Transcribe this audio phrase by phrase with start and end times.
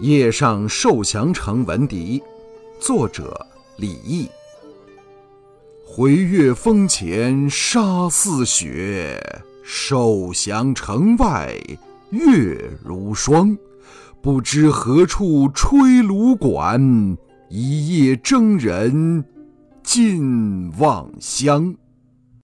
[0.00, 2.20] 夜上受降城闻笛，
[2.80, 4.28] 作者李益。
[5.86, 9.22] 回月峰前沙似雪，
[9.62, 11.54] 受降城外
[12.10, 13.56] 月如霜。
[14.20, 17.16] 不知何处吹芦管，
[17.48, 19.24] 一夜征人
[19.84, 21.72] 尽望乡。